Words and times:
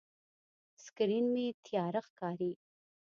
سکرین 0.85 1.25
مې 1.33 1.45
تیاره 1.65 2.01
ښکاري. 2.07 2.51